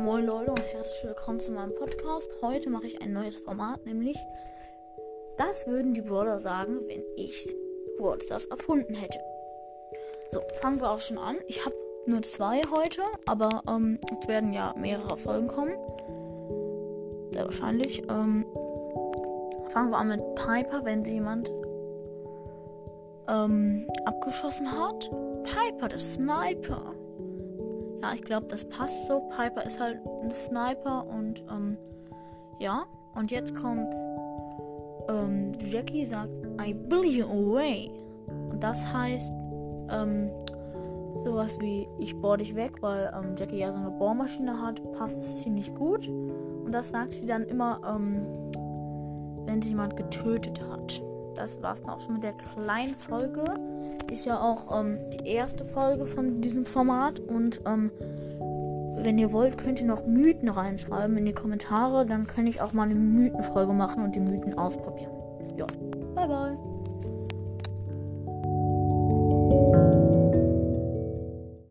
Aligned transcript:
Moin 0.00 0.26
Leute 0.26 0.52
und 0.52 0.72
herzlich 0.72 1.04
willkommen 1.04 1.40
zu 1.40 1.50
meinem 1.50 1.74
Podcast. 1.74 2.30
Heute 2.40 2.70
mache 2.70 2.86
ich 2.86 3.02
ein 3.02 3.12
neues 3.12 3.36
Format, 3.36 3.84
nämlich 3.84 4.16
das 5.36 5.66
würden 5.66 5.92
die 5.92 6.02
Brawler 6.02 6.38
sagen, 6.38 6.80
wenn 6.86 7.02
ich 7.16 7.52
Brawl 7.98 8.18
das 8.28 8.44
erfunden 8.44 8.94
hätte. 8.94 9.18
So, 10.30 10.40
fangen 10.60 10.80
wir 10.80 10.90
auch 10.90 11.00
schon 11.00 11.18
an. 11.18 11.38
Ich 11.48 11.64
habe 11.64 11.74
nur 12.06 12.22
zwei 12.22 12.62
heute, 12.70 13.02
aber 13.26 13.62
ähm, 13.68 13.98
es 14.20 14.28
werden 14.28 14.52
ja 14.52 14.72
mehrere 14.76 15.16
Folgen 15.16 15.48
kommen. 15.48 15.74
Sehr 17.32 17.44
wahrscheinlich. 17.44 17.98
Ähm, 18.08 18.46
fangen 19.70 19.90
wir 19.90 19.98
an 19.98 20.08
mit 20.08 20.34
Piper, 20.36 20.84
wenn 20.84 21.04
sie 21.04 21.14
jemand 21.14 21.50
ähm, 23.28 23.86
abgeschossen 24.04 24.70
hat. 24.70 25.10
Piper, 25.42 25.88
der 25.88 25.98
Sniper. 25.98 26.94
Ja, 28.02 28.12
ich 28.14 28.22
glaube, 28.22 28.46
das 28.46 28.64
passt 28.68 29.06
so. 29.06 29.20
Piper 29.36 29.64
ist 29.64 29.80
halt 29.80 30.00
ein 30.22 30.30
Sniper 30.30 31.06
und 31.06 31.42
ähm, 31.50 31.76
ja. 32.58 32.84
Und 33.14 33.30
jetzt 33.30 33.54
kommt 33.56 33.92
ähm, 35.08 35.52
Jackie 35.60 36.06
sagt, 36.06 36.30
I 36.60 36.74
blew 36.74 37.02
you 37.02 37.26
away. 37.26 37.90
Und 38.50 38.62
das 38.62 38.86
heißt 38.92 39.32
ähm, 39.90 40.30
sowas 41.24 41.58
wie, 41.60 41.88
ich 41.98 42.14
bohr 42.20 42.36
dich 42.36 42.54
weg, 42.54 42.80
weil 42.80 43.12
ähm, 43.14 43.34
Jackie 43.36 43.58
ja 43.58 43.72
so 43.72 43.80
eine 43.80 43.90
Bohrmaschine 43.90 44.60
hat, 44.60 44.80
passt 44.92 45.18
es 45.18 45.42
ziemlich 45.42 45.74
gut. 45.74 46.08
Und 46.08 46.70
das 46.72 46.90
sagt 46.90 47.14
sie 47.14 47.26
dann 47.26 47.44
immer, 47.44 47.80
ähm, 47.84 48.26
wenn 49.46 49.60
sie 49.62 49.70
jemand 49.70 49.96
getötet 49.96 50.60
hat 50.70 51.02
das 51.38 51.62
war 51.62 51.74
es 51.74 51.82
dann 51.82 51.90
auch 51.90 52.00
schon 52.00 52.14
mit 52.14 52.24
der 52.24 52.32
kleinen 52.32 52.94
Folge. 52.96 53.44
Ist 54.10 54.26
ja 54.26 54.40
auch 54.40 54.80
ähm, 54.80 54.98
die 55.12 55.28
erste 55.28 55.64
Folge 55.64 56.06
von 56.06 56.40
diesem 56.40 56.66
Format. 56.66 57.20
Und 57.20 57.60
ähm, 57.64 57.90
wenn 58.96 59.18
ihr 59.18 59.32
wollt, 59.32 59.56
könnt 59.56 59.80
ihr 59.80 59.86
noch 59.86 60.04
Mythen 60.06 60.48
reinschreiben 60.48 61.16
in 61.16 61.26
die 61.26 61.32
Kommentare. 61.32 62.04
Dann 62.06 62.26
kann 62.26 62.46
ich 62.46 62.60
auch 62.60 62.72
mal 62.72 62.84
eine 62.84 62.96
Mythenfolge 62.96 63.72
machen 63.72 64.02
und 64.02 64.16
die 64.16 64.20
Mythen 64.20 64.58
ausprobieren. 64.58 65.12
Ja, 65.56 65.66
bye 66.14 66.26
bye. 66.26 66.77